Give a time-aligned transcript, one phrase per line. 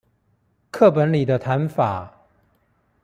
[0.71, 2.11] 課本裡的談法